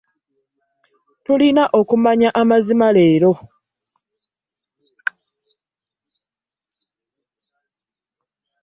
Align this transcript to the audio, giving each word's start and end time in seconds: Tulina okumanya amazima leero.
Tulina 1.25 1.63
okumanya 1.79 2.29
amazima 2.41 2.87
leero. 2.95 3.31